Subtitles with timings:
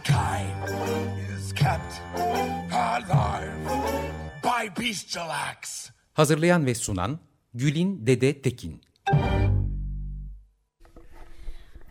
[0.00, 0.78] Mankind
[1.36, 2.00] is kept
[2.72, 3.52] alive
[4.42, 5.90] by bestial acts.
[6.14, 7.18] Hazırlayan ve sunan
[7.54, 8.80] Gülin Dede Tekin.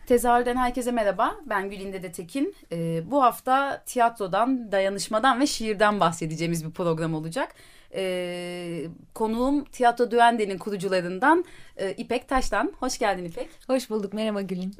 [0.06, 1.36] Tezahürden herkese merhaba.
[1.46, 2.54] Ben Gülinde de Tekin.
[2.72, 7.54] Ee, bu hafta tiyatrodan, dayanışmadan ve şiirden bahsedeceğimiz bir program olacak.
[7.94, 11.44] Ee, konuğum Tiyatro Düende'nin kurucularından
[11.76, 12.72] e, İpek Taş'tan.
[12.80, 13.48] Hoş geldin İpek.
[13.66, 14.12] Hoş bulduk.
[14.12, 14.74] Merhaba Gülün.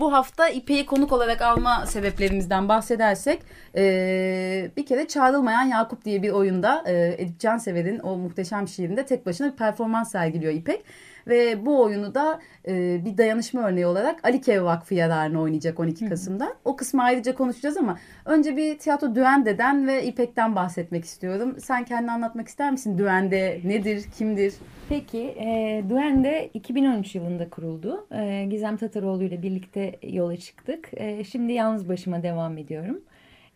[0.00, 3.42] Bu hafta İpek'i konuk olarak alma sebeplerimizden bahsedersek
[3.76, 9.26] e, bir kere Çağrılmayan Yakup diye bir oyunda e, Edip Cansever'in o muhteşem şiirinde tek
[9.26, 10.84] başına bir performans sergiliyor İpek.
[11.26, 16.54] Ve bu oyunu da e, bir dayanışma örneği olarak Alikev Vakfı yararına oynayacak 12 Kasım'da.
[16.64, 21.56] O kısmı ayrıca konuşacağız ama önce bir tiyatro Düende'den ve İpek'ten bahsetmek istiyorum.
[21.60, 22.98] Sen kendini anlatmak ister misin?
[22.98, 24.54] Düende nedir, kimdir?
[24.88, 28.06] Peki, e, Duende 2013 yılında kuruldu.
[28.14, 30.90] E, Gizem Tataroğlu ile birlikte yola çıktık.
[30.92, 33.00] E, şimdi yalnız başıma devam ediyorum.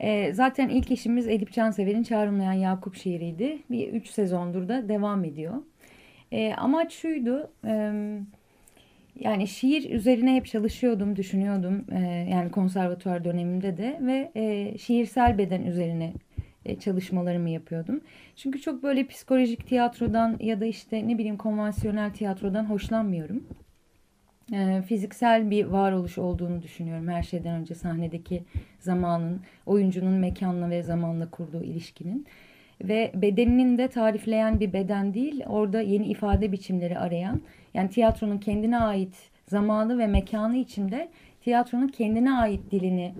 [0.00, 3.58] E, zaten ilk işimiz Edip Cansever'in Çağrılmayan Yakup şiiriydi.
[3.70, 5.54] Bir üç sezondur da devam ediyor.
[6.32, 7.92] E, amaç şuydu, e,
[9.20, 11.84] yani şiir üzerine hep çalışıyordum, düşünüyordum.
[11.92, 12.00] E,
[12.30, 16.12] yani konservatuvar dönemimde de ve e, şiirsel beden üzerine
[16.64, 18.00] e, çalışmalarımı yapıyordum.
[18.36, 23.44] Çünkü çok böyle psikolojik tiyatrodan ya da işte ne bileyim konvansiyonel tiyatrodan hoşlanmıyorum.
[24.52, 28.44] E, fiziksel bir varoluş olduğunu düşünüyorum her şeyden önce sahnedeki
[28.78, 32.26] zamanın, oyuncunun mekanla ve zamanla kurduğu ilişkinin
[32.84, 37.40] ve bedeninin de tarifleyen bir beden değil, orada yeni ifade biçimleri arayan,
[37.74, 41.08] yani tiyatronun kendine ait zamanı ve mekanı içinde
[41.40, 43.12] tiyatronun kendine ait dilini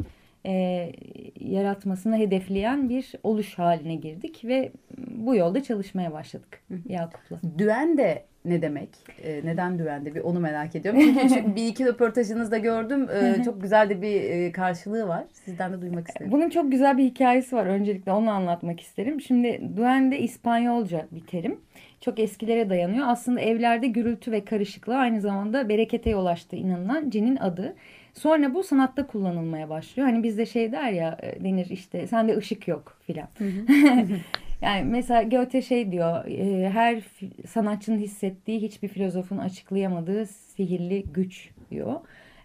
[0.47, 0.93] e,
[1.41, 4.73] yaratmasını hedefleyen bir oluş haline girdik ve
[5.09, 7.41] bu yolda çalışmaya başladık Yakup'la.
[7.59, 8.89] Düende ne demek?
[9.23, 10.15] E, neden düende?
[10.15, 11.01] Bir onu merak ediyorum.
[11.29, 13.09] Çünkü bir iki röportajınızda gördüm.
[13.11, 15.25] E, çok güzel de bir e, karşılığı var.
[15.33, 16.33] Sizden de duymak isterim.
[16.33, 17.67] Bunun çok güzel bir hikayesi var.
[17.67, 19.21] Öncelikle onu anlatmak isterim.
[19.21, 21.61] Şimdi duende İspanyolca bir terim.
[22.01, 23.07] Çok eskilere dayanıyor.
[23.09, 27.75] Aslında evlerde gürültü ve karışıklığı aynı zamanda berekete yol açtığı inanılan cinin adı.
[28.15, 30.09] Sonra bu sanatta kullanılmaya başlıyor.
[30.09, 33.29] Hani bizde şey der ya denir işte sende ışık yok filan.
[34.63, 36.25] yani mesela Goethe şey diyor
[36.73, 37.03] her
[37.49, 42.01] sanatçının hissettiği hiçbir filozofun açıklayamadığı sihirli güç diyor.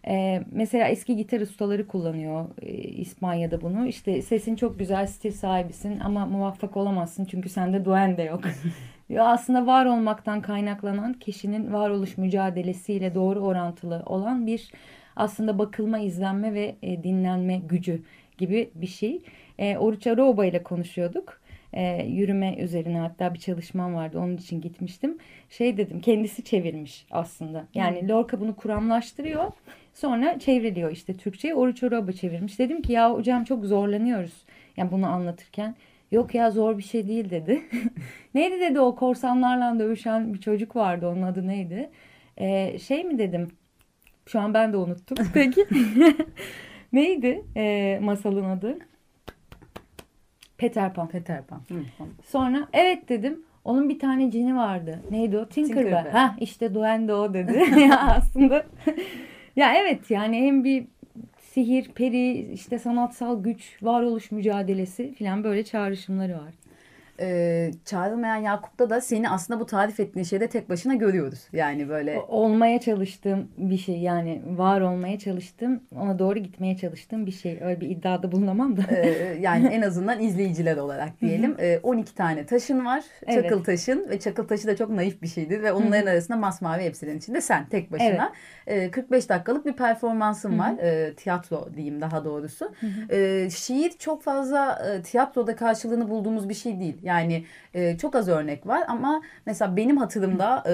[0.07, 3.87] Ee, mesela eski gitar ustaları kullanıyor e, İspanya'da bunu.
[3.87, 8.41] İşte sesin çok güzel, stil sahibisin ama muvaffak olamazsın çünkü sende duen de yok.
[9.09, 9.25] diyor.
[9.27, 14.71] Aslında var olmaktan kaynaklanan kişinin varoluş mücadelesiyle doğru orantılı olan bir
[15.15, 18.01] aslında bakılma, izlenme ve e, dinlenme gücü
[18.37, 19.21] gibi bir şey.
[19.59, 21.41] E, Oruç Aroba ile konuşuyorduk.
[21.73, 25.17] E, yürüme üzerine hatta bir çalışmam vardı onun için gitmiştim.
[25.49, 27.67] Şey dedim kendisi çevirmiş aslında.
[27.73, 28.09] Yani.
[28.09, 29.51] Lorca bunu kuramlaştırıyor.
[29.93, 31.55] Sonra çevriliyor işte Türkçe'ye.
[31.55, 32.59] Oruç Aroba çevirmiş.
[32.59, 34.45] Dedim ki ya hocam çok zorlanıyoruz.
[34.77, 35.75] Yani bunu anlatırken.
[36.11, 37.61] Yok ya zor bir şey değil dedi.
[38.33, 41.89] neydi dedi o korsanlarla dövüşen bir çocuk vardı onun adı neydi?
[42.37, 43.51] Ee, şey mi dedim
[44.27, 45.17] şu an ben de unuttum.
[45.33, 45.65] Peki.
[46.93, 48.77] Neydi e, masalın adı?
[50.57, 51.07] Peter Pan.
[51.07, 51.61] Peter Pan.
[51.67, 51.75] Hı.
[52.23, 53.41] Sonra evet dedim.
[53.63, 54.99] Onun bir tane cini vardı.
[55.11, 55.45] Neydi o?
[55.45, 55.83] Tinkerbell.
[55.83, 56.11] Tinkerbell.
[56.11, 57.79] Ha işte Duende o dedi.
[57.79, 58.65] ya aslında.
[59.55, 60.87] ya evet yani hem bir
[61.39, 66.53] sihir, peri, işte sanatsal güç, varoluş mücadelesi falan böyle çağrışımları var
[67.19, 71.47] e, çağrılmayan Yakup'ta da seni aslında bu tarif ettiğin şeyde tek başına görüyoruz.
[71.53, 72.19] Yani böyle.
[72.27, 77.59] Olmaya çalıştığım bir şey yani var olmaya çalıştığım ona doğru gitmeye çalıştığım bir şey.
[77.61, 78.81] Öyle bir iddiada bulunamam da.
[78.95, 81.55] E, yani en azından izleyiciler olarak diyelim.
[81.59, 83.03] e, 12 tane taşın var.
[83.33, 83.65] Çakıl evet.
[83.65, 85.63] taşın ve çakıl taşı da çok naif bir şeydir.
[85.63, 88.31] Ve onların arasında masmavi hepsinin içinde sen tek başına.
[88.67, 88.83] Evet.
[88.83, 90.77] E, 45 dakikalık bir performansın var.
[90.77, 92.73] E, tiyatro diyeyim daha doğrusu.
[93.09, 96.97] E, şiir çok fazla e, tiyatroda karşılığını bulduğumuz bir şey değil.
[97.05, 97.43] Yani
[97.73, 100.73] e, çok az örnek var ama mesela benim hatırımda e,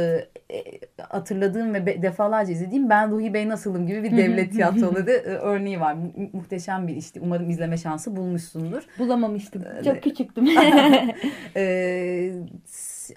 [0.56, 0.80] e,
[1.10, 5.94] hatırladığım ve defalarca izlediğim Ben Ruhi Bey Nasılım gibi bir devlet tiyatroları e, örneği var.
[5.94, 8.83] Mu muhteşem bir işte umarım izleme şansı bulmuşsundur.
[9.00, 9.63] Bulamamıştım.
[9.86, 10.48] Çok küçüktüm.
[11.56, 12.33] e,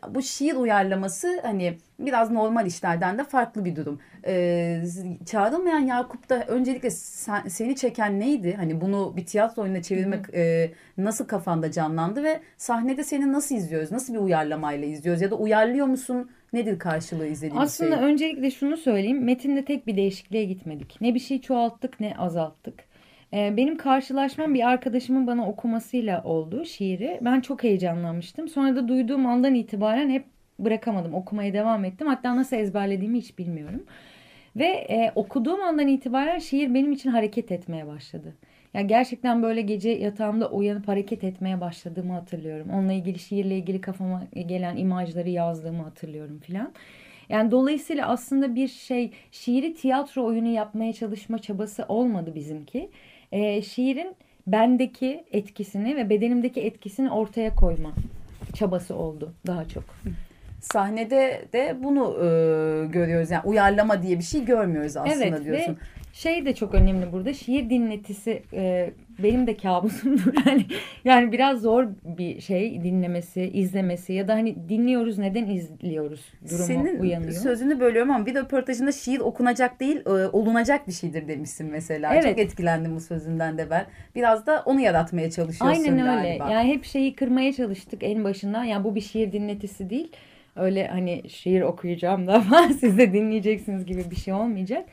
[0.08, 4.00] bu şiir uyarlaması hani biraz normal işlerden de farklı bir durum.
[4.26, 4.82] Ee,
[5.26, 8.55] çağrılmayan Yakup'ta öncelikle sen, seni çeken neydi?
[8.56, 13.93] Hani bunu bir tiyatro oyununa çevirmek e, nasıl kafanda canlandı ve sahnede seni nasıl izliyoruz?
[13.93, 15.23] Nasıl bir uyarlamayla izliyoruz?
[15.23, 16.31] Ya da uyarlıyor musun?
[16.52, 18.05] Nedir karşılığı izlediğimiz Aslında şey?
[18.05, 19.25] öncelikle şunu söyleyeyim.
[19.25, 21.00] Metinde tek bir değişikliğe gitmedik.
[21.00, 22.94] Ne bir şey çoğalttık ne azalttık.
[23.32, 27.19] Ee, benim karşılaşmam bir arkadaşımın bana okumasıyla oldu şiiri.
[27.23, 28.49] Ben çok heyecanlanmıştım.
[28.49, 30.25] Sonra da duyduğum andan itibaren hep
[30.59, 31.15] bırakamadım.
[31.15, 32.06] Okumaya devam ettim.
[32.06, 33.85] Hatta nasıl ezberlediğimi hiç bilmiyorum.
[34.56, 38.35] Ve e, okuduğum andan itibaren şiir benim için hareket etmeye başladı.
[38.75, 42.71] Yani gerçekten böyle gece yatağımda uyanıp hareket etmeye başladığımı hatırlıyorum.
[42.71, 46.73] Onunla ilgili şiirle ilgili kafama gelen imajları yazdığımı hatırlıyorum filan.
[47.29, 52.91] Yani dolayısıyla aslında bir şey şiiri tiyatro oyunu yapmaya çalışma çabası olmadı bizimki.
[53.34, 54.16] E, şiirin
[54.46, 57.90] bendeki etkisini ve bedenimdeki etkisini ortaya koyma
[58.54, 59.84] çabası oldu daha çok.
[60.60, 62.26] Sahnede de bunu e,
[62.86, 63.31] görüyoruz.
[63.31, 65.78] Yani uyarlama diye bir şey görmüyoruz aslında evet, diyorsun.
[66.14, 67.32] Şey de çok önemli burada.
[67.32, 68.90] Şiir dinletisi e,
[69.22, 70.34] benim de kabusumdur.
[70.46, 70.66] Yani,
[71.05, 76.99] yani biraz zor bir şey dinlemesi, izlemesi ya da hani dinliyoruz neden izliyoruz durumu Senin
[76.99, 77.32] uyanıyor.
[77.32, 82.14] sözünü bölüyorum ama bir röportajında şiir okunacak değil e, olunacak bir şeydir demişsin mesela.
[82.14, 82.25] Evet.
[82.25, 83.87] Çok etkilendim bu sözünden de ben.
[84.14, 86.38] Biraz da onu yaratmaya çalışıyorsun Aynen öyle.
[86.38, 86.50] galiba.
[86.50, 88.64] Yani hep şeyi kırmaya çalıştık en başından.
[88.64, 90.12] Yani bu bir şiir dinletisi değil.
[90.56, 94.88] Öyle hani şiir okuyacağım da falan siz de dinleyeceksiniz gibi bir şey olmayacak.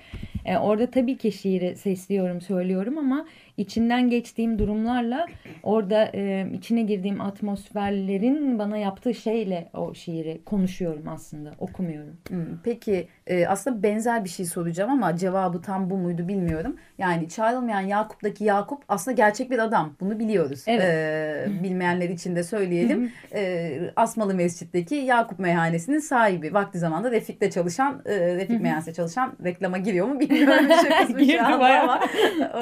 [0.46, 3.28] Ee, orada tabii ki şiiri sesliyorum, söylüyorum ama
[3.62, 5.26] içinden geçtiğim durumlarla
[5.64, 12.16] orada e, içine girdiğim atmosferlerin bana yaptığı şeyle o şiiri konuşuyorum aslında, okumuyorum.
[12.28, 16.76] Hmm, Peki e, aslında benzer bir şey soracağım ama cevabı tam bu muydu bilmiyorum.
[16.98, 19.94] Yani çağrılmayan Yakup'taki Yakup aslında gerçek bir adam.
[20.00, 20.64] Bunu biliyoruz.
[20.68, 20.84] Evet.
[20.84, 23.12] E, bilmeyenler için de söyleyelim.
[23.36, 26.54] e, Asmalı Mescid'deki Yakup Meyhanesi'nin sahibi.
[26.54, 30.66] Vakti zamanda Refik'te çalışan, e, Refik Meyhanesi'nde çalışan reklama giriyor mu bilmiyorum.
[31.18, 32.00] Şey Girdi ama bayağı.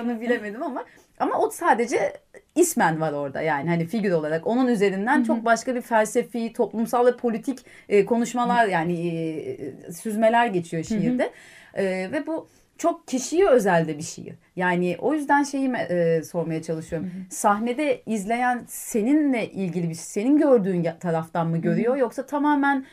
[0.02, 0.84] onu bilemedim ama
[1.20, 2.14] ama o sadece
[2.56, 3.42] ismen var orada.
[3.42, 7.60] Yani hani figür olarak onun üzerinden çok başka bir felsefi, toplumsal ve politik
[7.90, 11.32] e, konuşmalar yani e, süzmeler geçiyor şiirde.
[11.74, 12.48] E, ve bu
[12.80, 14.36] çok kişiye özel de bir şiir.
[14.56, 17.12] Yani o yüzden şeyi e, sormaya çalışıyorum.
[17.30, 22.86] Sahnede izleyen seninle ilgili bir senin gördüğün taraftan mı görüyor yoksa tamamen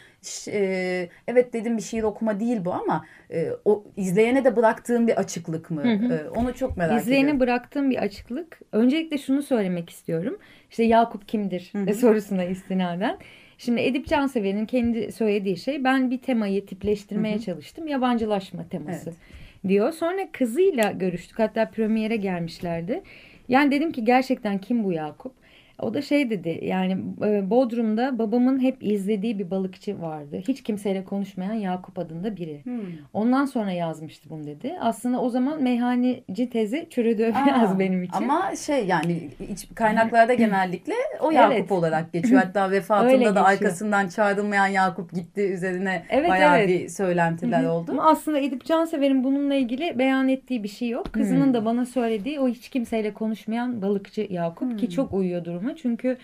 [0.48, 5.16] e, evet dedim bir şiir okuma değil bu ama e, o izleyene de bıraktığın bir
[5.16, 5.82] açıklık mı?
[5.86, 7.40] E, onu çok merak İzleyene ediyorum.
[7.40, 8.60] bıraktığım bir açıklık.
[8.72, 10.38] Öncelikle şunu söylemek istiyorum.
[10.70, 11.94] İşte Yakup kimdir Hı hı.
[11.94, 13.18] sorusuna istinaden.
[13.58, 17.88] Şimdi Edip Cansever'in kendi söylediği şey ben bir temayı tipleştirmeye çalıştım.
[17.88, 19.45] Yabancılaşma teması Evet.
[19.68, 19.92] Diyor.
[19.92, 21.38] Sonra kızıyla görüştük.
[21.38, 23.02] Hatta premiere gelmişlerdi.
[23.48, 25.32] Yani dedim ki gerçekten kim bu Yakup?
[25.82, 26.96] O da şey dedi yani
[27.26, 30.40] e, Bodrum'da babamın hep izlediği bir balıkçı vardı.
[30.49, 32.61] Hiç kimseyle konuşmayan Yakup adında biri.
[32.64, 32.81] Hmm.
[33.12, 34.75] Ondan sonra yazmıştı bunu dedi.
[34.81, 38.17] Aslında o zaman meyhaneci tezi çürüdü biraz Aa, benim için.
[38.17, 41.73] Ama şey yani iç kaynaklarda genellikle o Yakup Evet.
[41.73, 42.43] olarak geçiyor.
[42.44, 43.46] Hatta Öyle vefatında da geçiyor.
[43.46, 46.69] arkasından çağrılmayan Yakup gitti üzerine Evet, bayağı evet.
[46.69, 47.90] bir söylentiler oldu.
[47.93, 51.12] Ama aslında Edip Cansever'in bununla ilgili beyan ettiği bir şey yok.
[51.12, 51.55] Kızının Hmm.
[51.55, 55.76] da bana söylediği o hiç kimseyle konuşmayan balıkçı Yakup ki çok uyuyor duruma.
[55.76, 56.16] Çünkü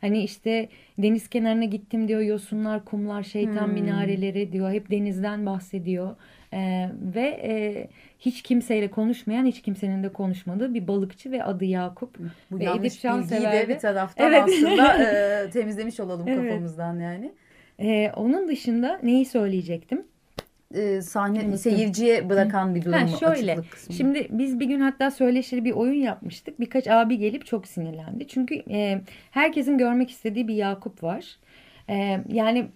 [0.00, 0.68] hani işte
[0.98, 3.74] deniz kenarına gittim diyor yosunlar, kumlar, şeytan Hmm.
[3.74, 4.72] minareleri diyor.
[4.72, 6.16] Hep denizden bahsediyor.
[6.54, 12.18] Ee, ve e, hiç kimseyle konuşmayan, hiç kimsenin de konuşmadığı bir balıkçı ve adı Yakup.
[12.50, 14.42] Bu Ve yanlış Edip bilgiyi Cansever de de- bir taraftan Evet.
[14.42, 15.02] aslında
[15.46, 16.48] e, temizlemiş olalım Evet.
[16.50, 17.32] kafamızdan yani.
[17.80, 20.02] Ee, onun dışında neyi söyleyecektim?
[20.74, 21.58] E, sahne Unuttum.
[21.58, 23.08] seyirciye bırakan bir durum mu?
[23.20, 23.58] şöyle.
[23.90, 26.60] Şimdi biz bir gün hatta söyleşili bir oyun yapmıştık.
[26.60, 28.26] Birkaç abi gelip çok sinirlendi.
[28.28, 29.00] Çünkü e,
[29.30, 31.36] herkesin görmek istediği bir Yakup var.
[31.90, 32.66] E, yani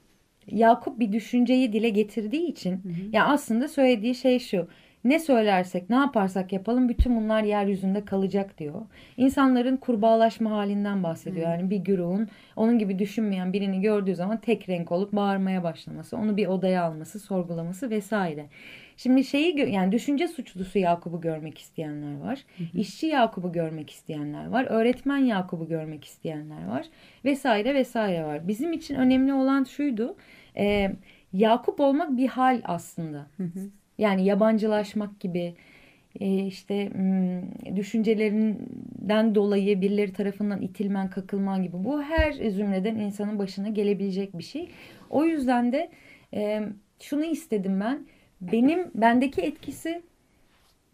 [0.46, 2.80] Yakup bir düşünceyi dile getirdiği için
[3.12, 4.68] ya aslında söylediği şey şu.
[5.06, 8.82] Ne söylersek, ne yaparsak yapalım bütün bunlar yeryüzünde kalacak diyor.
[9.16, 11.50] İnsanların kurbağalaşma halinden bahsediyor.
[11.50, 16.36] Yani bir güruhun onun gibi düşünmeyen birini gördüğü zaman tek renk olup bağırmaya başlaması, onu
[16.36, 18.46] bir odaya alması, sorgulaması vesaire.
[18.96, 22.38] Şimdi şeyi yani düşünce suçlusu Yakup'u görmek isteyenler var.
[22.74, 24.66] İşçi Yakup'u görmek isteyenler var.
[24.70, 26.86] Öğretmen Yakup'u görmek isteyenler var.
[27.24, 28.48] Vesaire vesaire var.
[28.48, 30.16] Bizim için önemli olan şuydu.
[30.56, 30.92] e,
[31.32, 33.26] Yakup olmak bir hal aslında.
[33.98, 35.54] Yani yabancılaşmak gibi
[36.20, 43.68] e, işte hmm, düşüncelerinden dolayı birileri tarafından itilmen, kakılman gibi bu her zümreden insanın başına
[43.68, 44.68] gelebilecek bir şey.
[45.10, 45.90] O yüzden de
[46.34, 46.62] e,
[47.00, 48.06] şunu istedim ben.
[48.40, 50.02] Benim bendeki etkisi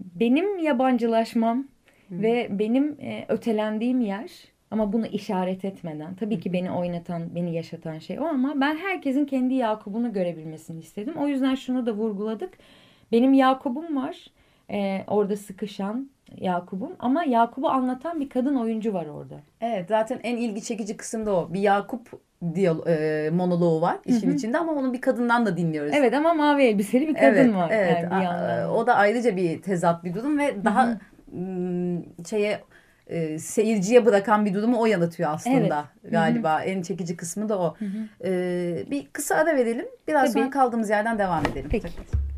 [0.01, 1.67] benim yabancılaşmam
[2.11, 4.31] ve benim e, ötelendiğim yer
[4.71, 9.25] Ama bunu işaret etmeden tabii ki beni oynatan, beni yaşatan şey o ama ben herkesin
[9.25, 11.15] kendi Yakup'unu görebilmesini istedim.
[11.17, 12.59] O yüzden şunu da vurguladık.
[13.13, 14.27] Benim Yakup'um var.
[14.71, 19.35] Ee, orada sıkışan Yakup'um ama Yakup'u anlatan bir kadın oyuncu var orada.
[19.61, 21.53] Evet zaten en ilgi çekici kısım da o.
[21.53, 22.21] Bir Yakup
[22.55, 24.37] diyal e, monoloğu var işin Hı-hı.
[24.37, 25.93] içinde ama onu bir kadından da dinliyoruz.
[25.95, 27.71] Evet ama mavi elbiseli bir kadın evet, var.
[27.73, 28.09] Evet.
[28.13, 32.03] Yani o da ayrıca bir tezat bir durum ve daha Hı-hı.
[32.29, 32.61] şeye
[33.07, 36.13] e, seyirciye bırakan bir durumu o yaratıyor aslında evet.
[36.13, 36.61] galiba.
[36.61, 36.65] Hı-hı.
[36.65, 37.77] En çekici kısmı da o.
[38.25, 38.31] E,
[38.91, 39.87] bir kısa ara verelim.
[40.09, 40.43] Biraz Tabii.
[40.43, 41.69] sonra kaldığımız yerden devam edelim.
[41.71, 41.89] Peki.
[41.89, 42.32] Tabii.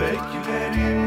[0.00, 0.99] Belki derin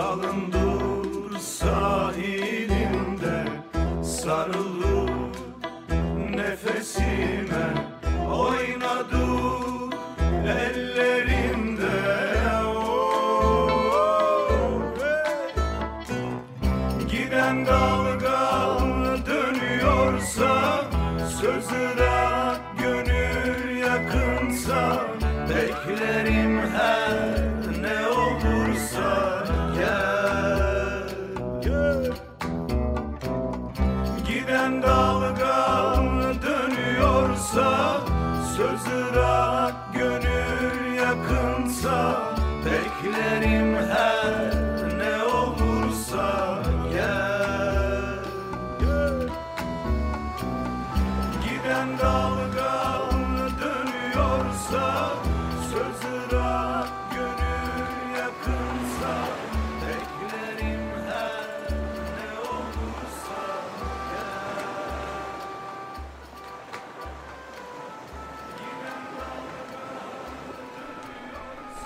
[0.00, 0.59] salındı.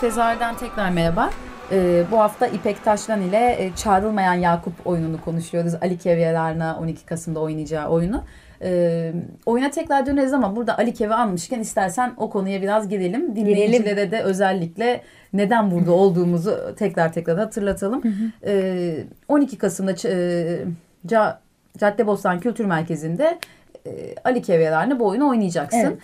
[0.05, 1.31] Tezahürden tekrar merhaba.
[1.73, 5.75] Ee, bu hafta İpek Taşlan ile e, Çağrılmayan Yakup oyununu konuşuyoruz.
[5.83, 8.25] Ali Kevyelar'na 12 Kasım'da oynayacağı oyunu.
[8.63, 9.13] Ee,
[9.47, 13.37] oyuna tekrar döneriz ama burada Ali Kev'i almışken istersen o konuya biraz girelim.
[13.37, 18.03] Dinleyicilere de özellikle neden burada olduğumuzu tekrar tekrar hatırlatalım.
[18.47, 20.65] Ee, 12 Kasım'da e,
[21.79, 23.39] Caddebostan Kültür Merkezi'nde
[24.25, 25.79] Ali Kevyelar'na bu oyunu oynayacaksın.
[25.79, 25.99] Evet.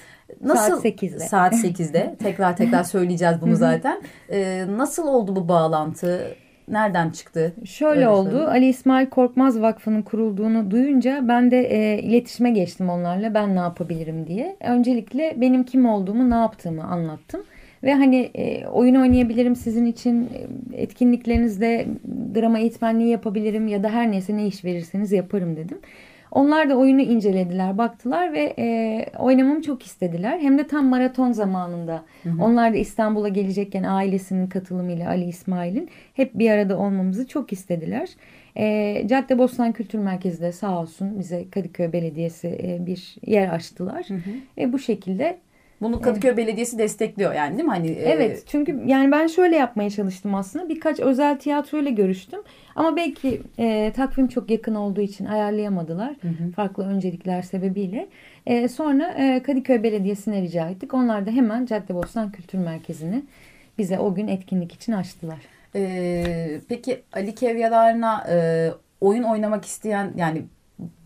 [0.44, 1.18] Nasıl, saat 8'de.
[1.18, 2.16] Saat 8'de.
[2.22, 4.02] tekrar tekrar söyleyeceğiz bunu zaten.
[4.30, 6.36] Ee, nasıl oldu bu bağlantı?
[6.70, 7.52] nereden çıktı?
[7.64, 8.28] Şöyle Öyle oldu.
[8.28, 8.50] Söyleyeyim.
[8.50, 13.34] Ali İsmail Korkmaz Vakfı'nın kurulduğunu duyunca ben de e, iletişime geçtim onlarla.
[13.34, 14.56] Ben ne yapabilirim diye.
[14.60, 17.44] Öncelikle benim kim olduğumu, ne yaptığımı anlattım.
[17.82, 21.86] Ve hani e, oyun oynayabilirim sizin için e, etkinliklerinizde
[22.34, 25.78] drama eğitmenliği yapabilirim ya da her neyse ne iş verirseniz yaparım dedim.
[26.30, 30.38] Onlar da oyunu incelediler, baktılar ve e, oynamamı çok istediler.
[30.38, 32.02] Hem de tam maraton zamanında.
[32.22, 32.42] Hı hı.
[32.42, 38.08] Onlar da İstanbul'a gelecekken ailesinin katılımıyla Ali İsmail'in hep bir arada olmamızı çok istediler.
[38.56, 44.04] E, Cadde Bostan Kültür Merkezi de sağ olsun bize Kadıköy Belediyesi e, bir yer açtılar.
[44.08, 44.30] Hı hı.
[44.58, 45.38] E, bu şekilde
[45.80, 46.38] bunu Kadıköy evet.
[46.38, 47.70] Belediyesi destekliyor yani değil mi?
[47.70, 48.38] Hani e, Evet.
[48.38, 48.46] E...
[48.46, 50.68] Çünkü yani ben şöyle yapmaya çalıştım aslında.
[50.68, 52.40] Birkaç özel tiyatro ile görüştüm.
[52.74, 56.10] Ama belki e, takvim çok yakın olduğu için ayarlayamadılar.
[56.20, 56.50] Hı hı.
[56.56, 58.08] Farklı öncelikler sebebiyle.
[58.46, 60.94] E, sonra e, Kadıköy Belediyesi'ne rica ettik.
[60.94, 63.22] Onlar da hemen Caddebostan Kültür Merkezi'ni
[63.78, 65.38] bize o gün etkinlik için açtılar.
[65.74, 68.68] E, peki Ali Kevyalar'ına e,
[69.00, 70.42] oyun oynamak isteyen yani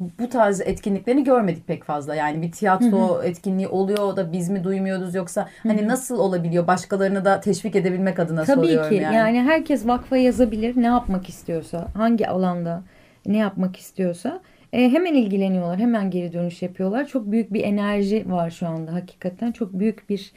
[0.00, 2.14] bu tarz etkinliklerini görmedik pek fazla.
[2.14, 3.24] Yani bir tiyatro hı hı.
[3.24, 6.66] etkinliği oluyor da biz mi duymuyoruz yoksa hı hani nasıl olabiliyor?
[6.66, 8.94] Başkalarını da teşvik edebilmek adına Tabii soruyorum ki.
[8.94, 9.16] yani.
[9.16, 12.82] Yani herkes vakfa yazabilir ne yapmak istiyorsa, hangi alanda
[13.26, 14.40] ne yapmak istiyorsa.
[14.72, 17.06] E, hemen ilgileniyorlar, hemen geri dönüş yapıyorlar.
[17.06, 19.52] Çok büyük bir enerji var şu anda hakikaten.
[19.52, 20.32] Çok büyük bir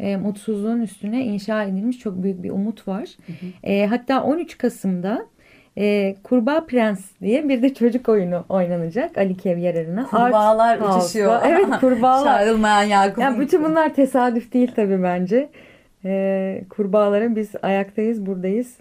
[0.00, 3.08] e, mutsuzluğun üstüne inşa edilmiş çok büyük bir umut var.
[3.26, 3.46] Hı hı.
[3.62, 5.26] E, hatta 13 Kasım'da
[5.76, 10.06] e, Kurbağa Prens diye bir de çocuk oyunu oynanacak Ali Kevyar adına.
[10.06, 11.40] Kurbağalar Art uçuşuyor.
[11.46, 12.38] Evet kurbağalar.
[12.38, 13.18] Çağrılmayan Yakup.
[13.18, 15.48] Yani bütün bunlar tesadüf değil tabii bence.
[16.04, 18.76] E, kurbağaların biz ayaktayız buradayız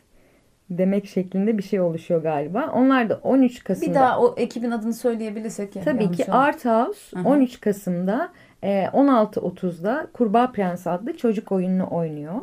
[0.70, 2.72] demek şeklinde bir şey oluşuyor galiba.
[2.76, 3.90] Onlar da 13 Kasım'da.
[3.90, 5.76] Bir daha o ekibin adını söyleyebilirsek.
[5.76, 7.28] Yani Tabii ki Art House Hı-hı.
[7.28, 8.30] 13 Kasım'da
[8.64, 12.42] e, 16.30'da Kurbağa Prens adlı çocuk oyununu oynuyor.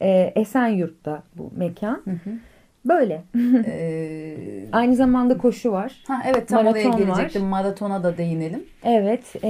[0.00, 2.02] E, Esenyurt'ta bu mekan.
[2.04, 2.30] Hı hı.
[2.84, 3.22] Böyle.
[3.66, 5.92] ee, Aynı zamanda koşu var.
[6.08, 7.42] Ha, evet tam Maraton oraya gelecektim.
[7.42, 7.48] Var.
[7.48, 8.64] Maratona da değinelim.
[8.84, 9.36] Evet.
[9.44, 9.48] E,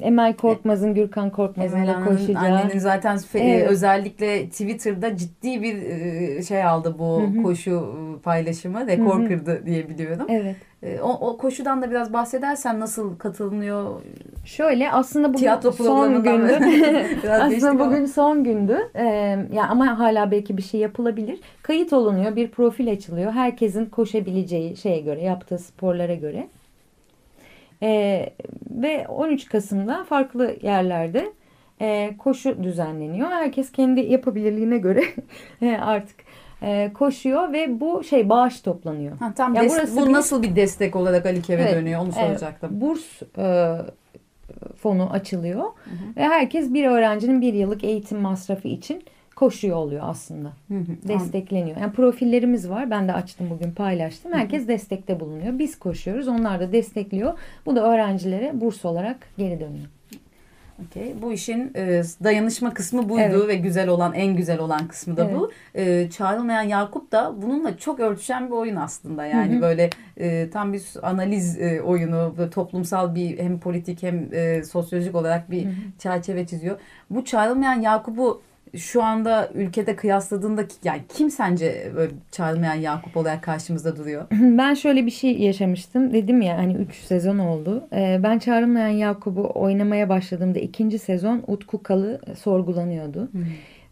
[0.00, 2.42] Emel Korkmaz'ın, Gürkan Korkmaz'ın koşacağı.
[2.42, 3.70] Annenin zaten evet.
[3.70, 7.42] özellikle Twitter'da ciddi bir şey aldı bu Hı-hı.
[7.42, 8.86] koşu paylaşımı.
[8.86, 9.28] Rekor Hı-hı.
[9.28, 10.26] kırdı diye biliyorum.
[10.28, 10.56] Evet.
[11.02, 14.02] O, o koşudan da biraz bahsedersen nasıl katılınıyor?
[14.44, 16.58] Şöyle aslında bugün Tiyatro son gündü.
[17.30, 18.06] aslında bugün ama.
[18.06, 18.78] son gündü.
[18.94, 19.04] Ee,
[19.52, 21.40] yani ama hala belki bir şey yapılabilir.
[21.62, 23.32] Kayıt olunuyor, bir profil açılıyor.
[23.32, 26.48] Herkesin koşabileceği şeye göre, yaptığı sporlara göre.
[27.82, 28.32] Ee,
[28.70, 31.32] ve 13 Kasım'da farklı yerlerde
[31.80, 33.28] e, koşu düzenleniyor.
[33.28, 35.04] Herkes kendi yapabilirliğine göre
[35.80, 36.16] artık
[36.62, 39.18] e, koşuyor ve bu şey bağış toplanıyor.
[39.18, 42.12] Ha, tam ya burası bu bir, nasıl bir destek olarak Ali Kev'e evet, dönüyor onu
[42.12, 42.76] soracaktım.
[42.76, 43.76] E, burs e,
[44.76, 46.16] fonu açılıyor hı hı.
[46.16, 49.02] ve herkes bir öğrencinin bir yıllık eğitim masrafı için
[49.36, 50.52] koşuyor oluyor aslında.
[50.68, 51.76] Hı hı, Destekleniyor.
[51.76, 52.90] Yani profillerimiz var.
[52.90, 54.32] Ben de açtım bugün paylaştım.
[54.32, 54.68] Herkes hı hı.
[54.68, 55.58] destekte bulunuyor.
[55.58, 56.28] Biz koşuyoruz.
[56.28, 57.38] Onlar da destekliyor.
[57.66, 59.86] Bu da öğrencilere burs olarak geri dönüyor.
[60.88, 61.14] Okay.
[61.22, 63.48] Bu işin e, dayanışma kısmı buydu evet.
[63.48, 65.34] ve güzel olan en güzel olan kısmı da evet.
[65.34, 65.50] bu.
[65.74, 69.26] E, çağrılmayan Yakup da bununla çok örtüşen bir oyun aslında.
[69.26, 69.62] Yani hı hı.
[69.62, 75.50] böyle e, tam bir analiz e, oyunu, toplumsal bir hem politik hem e, sosyolojik olarak
[75.50, 75.74] bir hı hı.
[75.98, 76.78] çerçeve çiziyor.
[77.10, 78.42] Bu çağrılmayan Yakup'u
[78.76, 84.26] şu anda ülkede kıyasladığında yani kim sence böyle çağrılmayan Yakup olarak karşımızda duruyor?
[84.32, 86.12] Ben şöyle bir şey yaşamıştım.
[86.12, 87.88] Dedim ya hani 3 sezon oldu.
[87.92, 93.28] Ee, ben çağrılmayan Yakup'u oynamaya başladığımda ikinci sezon Utku Kalı sorgulanıyordu.
[93.32, 93.44] Hmm.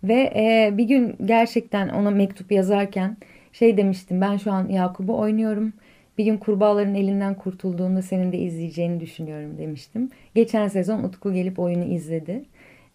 [0.04, 3.16] Ve e, bir gün gerçekten ona mektup yazarken
[3.52, 4.20] şey demiştim.
[4.20, 5.72] Ben şu an Yakup'u oynuyorum.
[6.18, 10.10] Bir gün kurbağaların elinden kurtulduğunda senin de izleyeceğini düşünüyorum demiştim.
[10.34, 12.44] Geçen sezon Utku gelip oyunu izledi.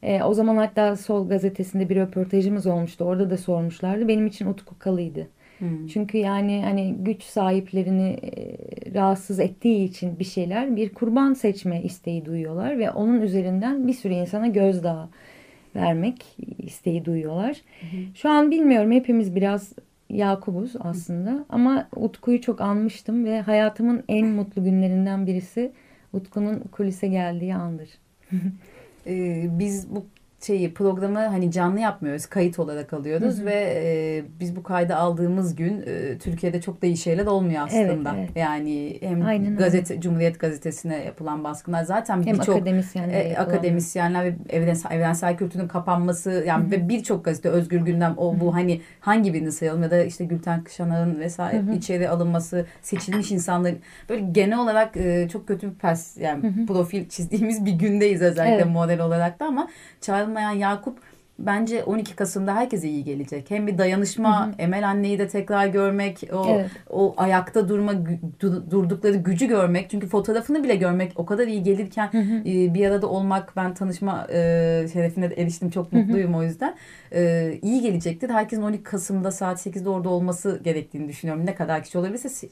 [0.04, 3.06] E, o zaman hatta Sol gazetesinde bir röportajımız olmuştu.
[3.06, 4.08] Orada da sormuşlardı.
[4.08, 5.28] Benim için Utku Kalı'ydı.
[5.58, 5.88] Hmm.
[5.88, 8.56] Çünkü yani hani güç sahiplerini e,
[8.94, 14.14] rahatsız ettiği için bir şeyler bir kurban seçme isteği duyuyorlar ve onun üzerinden bir sürü
[14.14, 15.10] insana gözdağı
[15.76, 17.58] vermek isteği duyuyorlar.
[17.80, 18.16] Hmm.
[18.16, 19.74] Şu an bilmiyorum hepimiz biraz
[20.10, 21.46] Yakubuz aslında hmm.
[21.50, 25.72] ama Utku'yu çok anmıştım ve hayatımın en mutlu günlerinden birisi
[26.14, 27.90] Utku'nun kulise geldiği andır.
[29.08, 30.06] e, biz bu
[30.46, 32.26] şeyi programı hani canlı yapmıyoruz.
[32.26, 33.46] Kayıt olarak alıyoruz hı hı.
[33.46, 38.16] ve e, biz bu kaydı aldığımız gün e, Türkiye'de çok da iyi şeyler olmuyor aslında.
[38.16, 38.30] Evet, evet.
[38.36, 40.02] Yani hem Aynen gazete öyle.
[40.02, 46.64] Cumhuriyet gazetesine yapılan baskınlar zaten birçok akademisyenler, e, akademisyenler ve evrensel, evrensel kültürün kapanması yani
[46.64, 46.72] hı hı.
[46.72, 50.64] ve birçok gazete Özgür Gündem o bu hani hangi birini sayalım ya da işte Gülten
[50.64, 51.74] Kışanak'ın vesaire hı hı.
[51.74, 53.80] içeri alınması seçilmiş insanların
[54.10, 56.66] böyle genel olarak e, çok kötü bir pers yani hı hı.
[56.66, 58.74] profil çizdiğimiz bir gündeyiz özellikle evet.
[58.74, 59.68] model olarak da ama
[60.02, 60.98] Çağrı olmayan Yakup
[61.40, 63.52] bence 12 Kasım'da herkese iyi gelecek.
[63.52, 64.56] Hem bir dayanışma, hı hı.
[64.58, 66.72] Emel anneyi de tekrar görmek, o evet.
[66.90, 67.94] o ayakta durma
[68.72, 69.90] durdukları gücü görmek.
[69.90, 72.50] Çünkü fotoğrafını bile görmek o kadar iyi gelirken hı hı.
[72.50, 74.38] E, bir arada olmak ben tanışma e,
[74.94, 75.70] şerefine de eriştim.
[75.70, 76.40] Çok mutluyum hı hı.
[76.40, 76.76] o yüzden.
[77.12, 78.30] E, iyi gelecektir.
[78.30, 81.46] Herkesin 12 Kasım'da saat 8'de orada olması gerektiğini düşünüyorum.
[81.46, 82.48] Ne kadar kişi olabilirse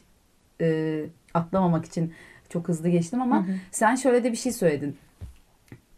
[0.62, 1.00] e,
[1.34, 2.14] atlamamak için
[2.50, 3.56] çok hızlı geçtim ama hı hı.
[3.72, 4.96] sen şöyle de bir şey söyledin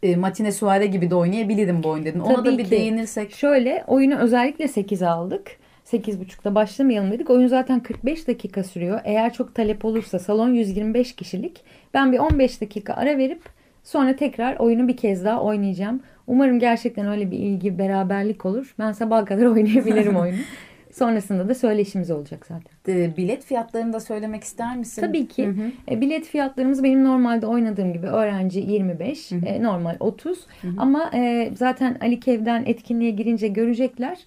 [0.03, 2.19] e, Matine Suare gibi de oynayabilirim bu oyun dedin.
[2.19, 2.71] Ona Tabii da bir ki.
[2.71, 3.35] değinirsek.
[3.35, 5.51] Şöyle oyunu özellikle 8 aldık.
[5.91, 7.29] 8.30'da başlamayalım dedik.
[7.29, 8.99] Oyun zaten 45 dakika sürüyor.
[9.03, 11.61] Eğer çok talep olursa salon 125 kişilik.
[11.93, 13.41] Ben bir 15 dakika ara verip
[13.83, 16.01] sonra tekrar oyunu bir kez daha oynayacağım.
[16.27, 18.75] Umarım gerçekten öyle bir ilgi, beraberlik olur.
[18.79, 20.37] Ben sabah kadar oynayabilirim oyunu.
[20.93, 22.93] Sonrasında da söyleşimiz olacak zaten.
[22.93, 25.01] E, bilet fiyatlarını da söylemek ister misin?
[25.01, 25.47] Tabii ki.
[25.47, 25.71] Hı hı.
[25.91, 29.45] E, bilet fiyatlarımız benim normalde oynadığım gibi öğrenci 25, hı hı.
[29.45, 30.39] E, normal 30.
[30.61, 30.71] Hı hı.
[30.77, 34.19] Ama e, zaten Ali Kev'den etkinliğe girince görecekler.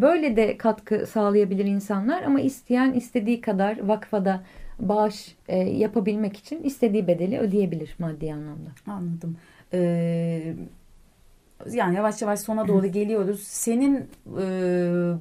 [0.00, 4.42] Böyle de katkı sağlayabilir insanlar ama isteyen istediği kadar vakfada
[4.78, 8.70] bağış e, yapabilmek için istediği bedeli ödeyebilir maddi anlamda.
[8.86, 9.36] Anladım.
[9.74, 10.54] Ee,
[11.72, 13.42] yani yavaş yavaş sona doğru geliyoruz.
[13.42, 13.96] Senin
[14.40, 14.44] e,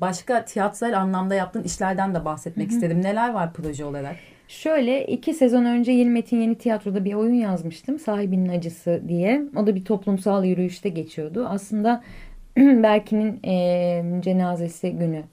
[0.01, 3.01] başka tiyatral anlamda yaptığın işlerden de bahsetmek istedim.
[3.01, 4.15] Neler var proje olarak?
[4.47, 7.99] Şöyle iki sezon önce Yeni Metin Yeni Tiyatro'da bir oyun yazmıştım.
[7.99, 9.41] Sahibinin Acısı diye.
[9.55, 11.47] O da bir toplumsal yürüyüşte geçiyordu.
[11.49, 12.03] Aslında
[12.57, 15.23] Berkin'in e, cenazesi günü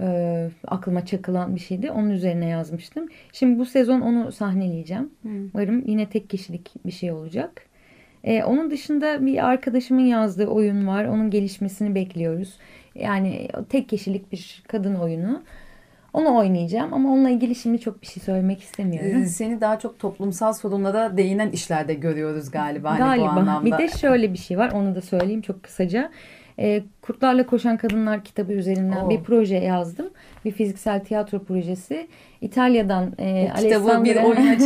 [0.00, 1.90] e, aklıma çakılan bir şeydi.
[1.90, 3.08] Onun üzerine yazmıştım.
[3.32, 5.10] Şimdi bu sezon onu sahneleyeceğim.
[5.22, 5.50] Hmm.
[5.54, 7.62] Umarım yine tek kişilik bir şey olacak.
[8.24, 11.04] Ee, onun dışında bir arkadaşımın yazdığı oyun var.
[11.04, 12.58] Onun gelişmesini bekliyoruz.
[12.94, 15.42] Yani tek kişilik bir kadın oyunu.
[16.12, 19.22] Onu oynayacağım ama onunla ilgili şimdi çok bir şey söylemek istemiyorum.
[19.22, 22.96] Ee, seni daha çok toplumsal sorunlara değinen işlerde görüyoruz galiba.
[22.98, 23.06] Galiba.
[23.06, 23.66] Hani bu anlamda.
[23.66, 26.10] Bir de şöyle bir şey var onu da söyleyeyim çok kısaca.
[26.58, 29.10] E, Kurtlarla Koşan Kadınlar kitabı üzerinden Oo.
[29.10, 30.10] bir proje yazdım.
[30.44, 32.08] Bir fiziksel tiyatro projesi.
[32.40, 34.04] İtalya'dan e, Alessandra...
[34.04, 34.58] bir oyun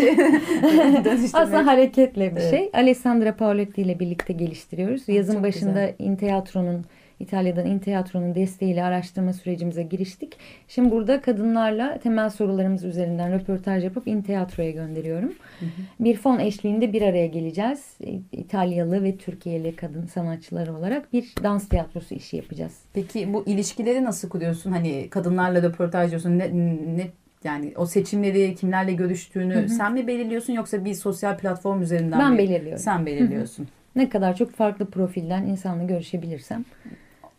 [1.33, 2.51] Aslında hareketli bir evet.
[2.51, 2.71] şey.
[2.73, 5.09] Alessandra Paoletti ile birlikte geliştiriyoruz.
[5.09, 5.95] Yazın Çok başında güzel.
[5.99, 6.85] Intiyatronun
[7.21, 10.37] İtalya'dan Intiyatronun desteğiyle araştırma sürecimize giriştik.
[10.69, 15.33] Şimdi burada kadınlarla temel sorularımız üzerinden röportaj yapıp Intiyatro'ya gönderiyorum.
[15.59, 15.71] Hı hı.
[16.01, 17.97] Bir fon eşliğinde bir araya geleceğiz.
[18.33, 22.79] İtalyalı ve Türkiye'li kadın sanatçılar olarak bir dans tiyatrosu işi yapacağız.
[22.93, 24.73] Peki bu ilişkileri nasıl kuruyorsun?
[24.73, 26.39] Hani kadınlarla röportaj diyorsun.
[26.39, 26.51] Ne,
[26.97, 27.07] ne
[27.45, 29.69] yani o seçimleri kimlerle görüştüğünü hı hı.
[29.69, 32.39] sen mi belirliyorsun yoksa bir sosyal platform üzerinden ben mi?
[32.39, 32.83] belirliyorum.
[32.83, 33.65] Sen belirliyorsun.
[33.65, 33.73] Hı hı.
[33.97, 36.65] Ne kadar çok farklı profilden insanla görüşebilirsem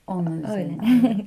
[0.07, 0.75] Onların Öyle.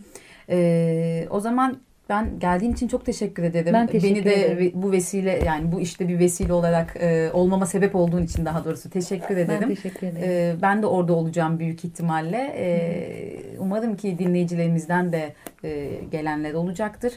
[0.48, 3.72] ee, o zaman ben geldiğin için çok teşekkür ederim.
[3.72, 4.72] Ben teşekkür Beni de ederim.
[4.74, 8.90] bu vesile yani bu işte bir vesile olarak e, olmama sebep olduğun için daha doğrusu
[8.90, 9.60] teşekkür ederim.
[9.62, 10.58] Ben teşekkür ederim.
[10.58, 12.54] E, ben de orada olacağım büyük ihtimalle.
[12.56, 15.34] E, umarım ki dinleyicilerimizden de
[15.64, 17.12] e, gelenler olacaktır.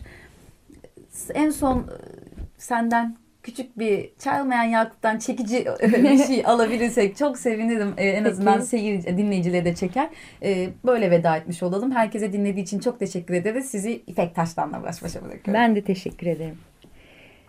[1.34, 1.86] En son
[2.58, 7.94] senden küçük bir çalmayan Yakup'tan çekici bir şey alabilirsek çok sevinirim.
[7.98, 10.10] Ee, en azından seyir dinleyicileri de çeker.
[10.44, 11.92] Ee, böyle veda etmiş olalım.
[11.92, 13.66] Herkese dinlediği için çok teşekkür ederiz.
[13.66, 15.54] Sizi İpek Taş'tanla baş başa bırakıyorum.
[15.54, 16.58] Ben de teşekkür ederim.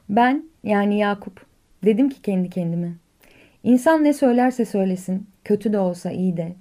[0.08, 1.46] Ben yani Yakup
[1.84, 2.92] dedim ki kendi kendime.
[3.62, 6.52] İnsan ne söylerse söylesin, kötü de olsa iyi de.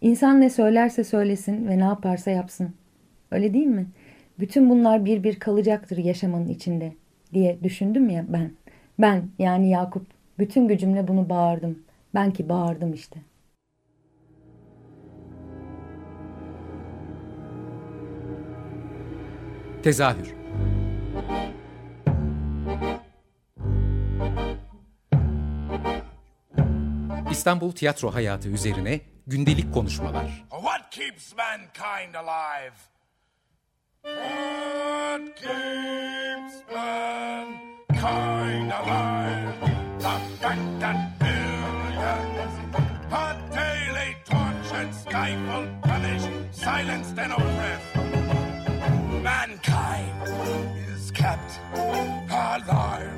[0.00, 2.74] İnsan ne söylerse söylesin ve ne yaparsa yapsın.
[3.30, 3.86] Öyle değil mi?
[4.40, 6.92] Bütün bunlar bir bir kalacaktır yaşamanın içinde
[7.32, 8.50] diye düşündüm ya ben.
[8.98, 10.06] Ben yani Yakup
[10.38, 11.78] bütün gücümle bunu bağırdım.
[12.14, 13.20] Ben ki bağırdım işte.
[19.82, 20.34] Tezahür
[27.30, 30.44] İstanbul tiyatro hayatı üzerine gündelik konuşmalar.
[30.50, 32.74] What keeps mankind alive?
[34.02, 39.54] What keeps mankind kind alive.
[39.98, 42.54] The fact that billions
[43.12, 47.96] are daily tortured, stifled, punished, silenced, and oppressed.
[49.22, 50.14] Mankind
[50.92, 51.50] is kept
[52.30, 53.12] alive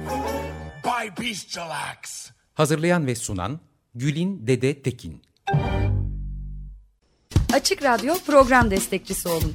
[0.85, 2.31] by bestial acts.
[2.55, 3.61] Hazırlayan ve sunan
[3.95, 5.23] Gülin Dede Tekin.
[7.53, 9.55] Açık Radyo program destekçisi olun